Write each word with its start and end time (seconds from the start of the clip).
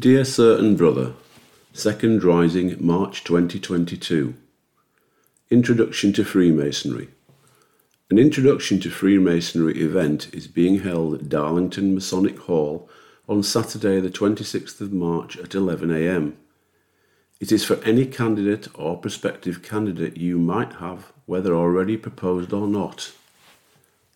Dear 0.00 0.24
and 0.38 0.78
Brother, 0.78 1.12
Second 1.74 2.24
Rising, 2.24 2.74
March 2.80 3.22
2022. 3.22 4.34
Introduction 5.50 6.14
to 6.14 6.24
Freemasonry. 6.24 7.10
An 8.08 8.18
introduction 8.18 8.80
to 8.80 8.88
Freemasonry 8.88 9.78
event 9.78 10.32
is 10.32 10.46
being 10.46 10.78
held 10.78 11.12
at 11.12 11.28
Darlington 11.28 11.94
Masonic 11.94 12.38
Hall 12.38 12.88
on 13.28 13.42
Saturday, 13.42 14.00
the 14.00 14.08
26th 14.08 14.80
of 14.80 14.90
March 14.90 15.36
at 15.36 15.50
11am. 15.50 16.32
It 17.38 17.52
is 17.52 17.66
for 17.66 17.76
any 17.84 18.06
candidate 18.06 18.68
or 18.74 18.96
prospective 18.96 19.62
candidate 19.62 20.16
you 20.16 20.38
might 20.38 20.76
have, 20.76 21.12
whether 21.26 21.54
already 21.54 21.98
proposed 21.98 22.54
or 22.54 22.66
not. 22.66 23.12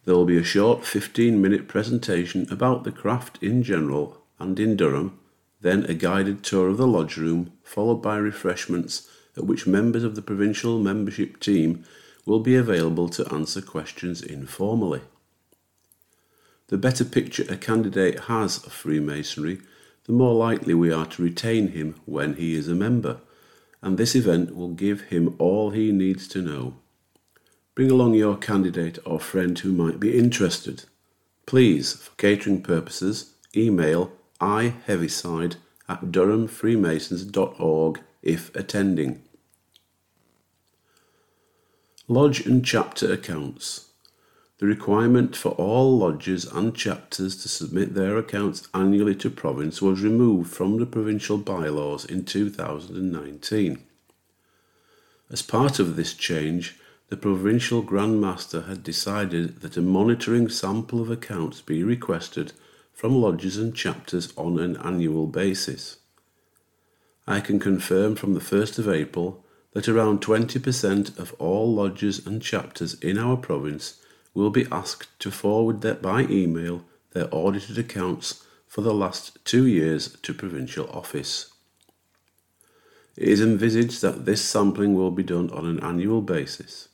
There 0.07 0.15
will 0.15 0.25
be 0.25 0.39
a 0.39 0.45
short 0.45 0.87
15 0.87 1.43
minute 1.43 1.69
presentation 1.69 2.47
about 2.51 2.85
the 2.85 2.93
craft 2.93 3.43
in 3.43 3.63
general 3.63 4.23
and 4.39 4.59
in 4.59 4.77
Durham, 4.77 5.19
then 5.65 5.83
a 5.87 5.95
guided 5.95 6.45
tour 6.45 6.69
of 6.69 6.77
the 6.77 6.87
lodge 6.87 7.17
room, 7.17 7.51
followed 7.63 8.03
by 8.03 8.19
refreshments 8.19 9.09
at 9.35 9.47
which 9.47 9.67
members 9.67 10.05
of 10.05 10.15
the 10.15 10.21
provincial 10.21 10.79
membership 10.79 11.41
team 11.41 11.83
will 12.27 12.41
be 12.41 12.55
available 12.55 13.09
to 13.09 13.27
answer 13.33 13.63
questions 13.63 14.21
informally. 14.21 15.01
The 16.67 16.77
better 16.77 17.03
picture 17.03 17.47
a 17.49 17.57
candidate 17.57 18.21
has 18.25 18.59
of 18.59 18.75
Freemasonry, 18.75 19.59
the 20.05 20.13
more 20.13 20.35
likely 20.35 20.75
we 20.75 20.93
are 20.93 21.07
to 21.07 21.23
retain 21.23 21.69
him 21.69 21.95
when 22.05 22.35
he 22.35 22.55
is 22.55 22.69
a 22.69 22.75
member, 22.75 23.21
and 23.81 23.97
this 23.97 24.15
event 24.15 24.55
will 24.55 24.69
give 24.69 25.05
him 25.05 25.35
all 25.39 25.71
he 25.71 25.93
needs 25.93 26.29
to 26.29 26.43
know. 26.43 26.75
Bring 27.75 27.91
along 27.91 28.13
your 28.13 28.37
candidate 28.37 28.99
or 29.07 29.19
friend 29.19 29.59
who 29.59 29.73
might 29.73 29.99
be 29.99 30.19
interested. 30.19 30.85
Please, 31.47 31.95
for 31.95 32.15
catering 32.17 32.61
purposes, 32.61 33.33
email 33.57 34.13
iheaviside 34.45 35.57
at 35.89 36.13
durhamfreemasons.org 36.13 38.01
if 38.23 38.55
attending. 38.55 39.23
Lodge 42.07 42.45
and 42.47 42.65
Chapter 42.65 43.11
Accounts 43.11 43.87
The 44.59 44.67
requirement 44.67 45.35
for 45.35 45.53
all 45.53 45.97
lodges 45.99 46.45
and 46.45 46.75
chapters 46.75 47.41
to 47.43 47.49
submit 47.49 47.95
their 47.95 48.19
accounts 48.19 48.69
annually 48.75 49.15
to 49.17 49.31
Province 49.31 49.81
was 49.81 50.03
removed 50.03 50.53
from 50.53 50.79
the 50.79 50.87
provincial 50.87 51.39
bylaws 51.39 52.05
in 52.05 52.27
2019. 52.27 53.83
As 55.31 55.41
part 55.41 55.79
of 55.79 55.97
this 55.97 56.13
change, 56.13 56.79
the 57.09 57.17
provincial 57.17 57.81
Grand 57.81 58.21
Master 58.21 58.63
had 58.63 58.83
decided 58.83 59.61
that 59.63 59.77
a 59.77 59.83
monitoring 59.83 60.49
sample 60.49 61.01
of 61.01 61.11
accounts 61.11 61.63
be 61.63 61.83
requested 61.83 62.53
from 62.95 63.21
lodges 63.21 63.59
and 63.59 63.75
chapters 63.75 64.33
on 64.37 64.59
an 64.59 64.77
annual 64.79 65.27
basis. 65.27 65.99
I 67.27 67.41
can 67.41 67.59
confirm 67.59 68.15
from 68.15 68.35
the 68.35 68.41
1st 68.41 68.79
of 68.79 68.89
April 68.89 69.45
that 69.73 69.89
around 69.89 70.21
20% 70.21 71.19
of 71.19 71.35
all 71.39 71.75
lodges 71.75 72.25
and 72.25 72.41
chapters 72.41 72.95
in 73.01 73.19
our 73.19 73.37
province 73.37 74.01
will 74.33 74.51
be 74.51 74.67
asked 74.71 75.19
to 75.21 75.31
forward 75.31 75.81
their, 75.81 75.95
by 75.95 76.23
email 76.23 76.85
their 77.13 77.29
audited 77.31 77.79
accounts 77.79 78.45
for 78.69 78.81
the 78.83 78.95
last 78.95 79.39
two 79.45 79.67
years 79.67 80.17
to 80.23 80.33
Provincial 80.33 80.89
Office. 80.91 81.53
It 83.17 83.29
is 83.29 83.41
envisaged 83.41 84.03
that 84.03 84.25
this 84.25 84.43
sampling 84.45 84.95
will 84.95 85.13
be 85.13 85.23
done 85.23 85.51
on 85.51 85.67
an 85.67 85.81
annual 85.81 86.21
basis. 86.21 86.89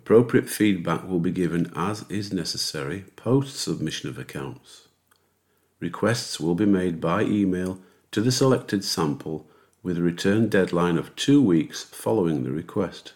Appropriate 0.00 0.48
feedback 0.48 1.06
will 1.06 1.20
be 1.20 1.30
given 1.30 1.70
as 1.76 2.06
is 2.08 2.32
necessary 2.32 3.04
post 3.16 3.60
submission 3.60 4.08
of 4.08 4.18
accounts. 4.18 4.88
Requests 5.78 6.40
will 6.40 6.54
be 6.54 6.64
made 6.64 7.02
by 7.02 7.22
email 7.22 7.78
to 8.10 8.22
the 8.22 8.32
selected 8.32 8.82
sample 8.82 9.46
with 9.82 9.98
a 9.98 10.02
return 10.02 10.48
deadline 10.48 10.96
of 10.96 11.14
two 11.16 11.42
weeks 11.42 11.84
following 11.84 12.44
the 12.44 12.50
request. 12.50 13.12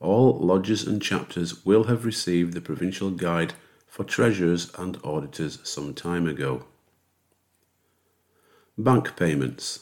All 0.00 0.38
lodges 0.38 0.86
and 0.86 1.00
chapters 1.02 1.62
will 1.62 1.84
have 1.84 2.06
received 2.06 2.54
the 2.54 2.62
provincial 2.62 3.10
guide 3.10 3.52
for 3.86 4.02
treasurers 4.02 4.72
and 4.78 4.98
auditors 5.04 5.58
some 5.62 5.92
time 5.92 6.26
ago. 6.26 6.64
Bank 8.78 9.14
payments. 9.14 9.80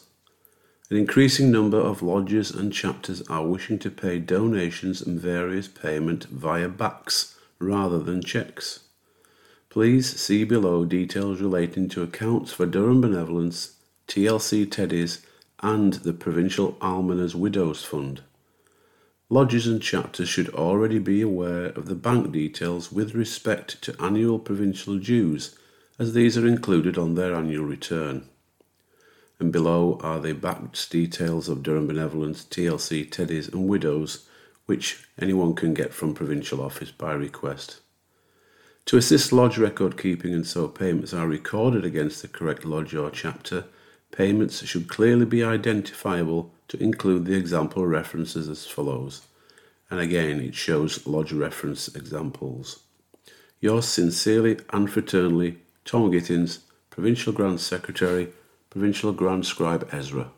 An 0.91 0.97
increasing 0.97 1.51
number 1.51 1.77
of 1.77 2.01
lodges 2.01 2.51
and 2.51 2.73
chapters 2.73 3.21
are 3.29 3.45
wishing 3.45 3.79
to 3.81 3.91
pay 3.91 4.19
donations 4.19 5.03
and 5.03 5.21
various 5.21 5.69
payment 5.69 6.25
via 6.25 6.67
BACS 6.67 7.35
rather 7.59 7.99
than 7.99 8.23
cheques. 8.23 8.81
Please 9.69 10.19
see 10.19 10.45
below 10.45 10.87
details 10.87 11.43
relating 11.43 11.91
to 11.91 12.03
accounts 12.03 12.55
for 12.55 12.65
Durham 12.65 13.03
Benevolence, 13.03 13.75
TLC 14.07 14.67
Teddies, 14.67 15.21
and 15.61 15.93
the 15.93 16.15
Provincial 16.15 16.73
Almoners 16.81 17.35
Widows 17.35 17.85
Fund. 17.85 18.23
Lodges 19.29 19.67
and 19.67 19.83
chapters 19.83 20.31
should 20.31 20.49
already 20.55 20.99
be 20.99 21.21
aware 21.21 21.67
of 21.67 21.85
the 21.85 21.95
bank 21.95 22.33
details 22.33 22.91
with 22.91 23.15
respect 23.15 23.83
to 23.83 24.03
annual 24.03 24.39
provincial 24.39 24.99
dues, 24.99 25.55
as 25.99 26.15
these 26.15 26.39
are 26.39 26.47
included 26.47 26.97
on 26.97 27.15
their 27.15 27.35
annual 27.35 27.67
return 27.67 28.27
and 29.39 29.53
below 29.53 29.99
are 30.03 30.21
the 30.21 30.35
backed 30.35 30.91
details 30.91 31.49
of 31.49 31.63
Durham 31.63 31.87
Benevolence, 31.87 32.45
TLC, 32.45 33.09
Teddies, 33.09 33.53
and 33.53 33.69
Widows, 33.69 34.27
which 34.67 35.07
anyone 35.21 35.55
can 35.55 35.75
get 35.75 35.95
from 35.95 36.15
Provincial 36.15 36.61
Office 36.61 36.91
by 36.91 37.13
request. 37.13 37.81
To 38.87 38.97
assist 38.97 39.33
lodge 39.33 39.59
record 39.59 39.97
keeping 39.99 40.33
and 40.33 40.47
so 40.47 40.67
payments 40.67 41.13
are 41.13 41.29
recorded 41.29 41.85
against 41.85 42.23
the 42.23 42.29
correct 42.29 42.65
lodge 42.65 42.95
or 42.95 43.11
chapter, 43.11 43.65
payments 44.13 44.65
should 44.65 44.89
clearly 44.89 45.27
be 45.27 45.45
identifiable 45.45 46.53
to 46.69 46.83
include 46.83 47.25
the 47.25 47.37
example 47.37 47.87
references 47.87 48.49
as 48.49 48.67
follows. 48.67 49.27
And 49.91 50.01
again, 50.01 50.41
it 50.41 50.55
shows 50.55 51.07
lodge 51.07 51.33
reference 51.33 51.89
examples. 51.89 52.81
Yours 53.61 53.87
sincerely 53.87 54.59
and 54.71 54.89
fraternally, 54.89 55.57
Tom 55.85 56.11
Gittins, 56.11 56.61
Provincial 56.91 57.33
Grand 57.33 57.61
Secretary, 57.61 58.29
Provincial 58.71 59.13
Grand 59.13 59.47
Scribe 59.47 59.89
Ezra. 59.93 60.31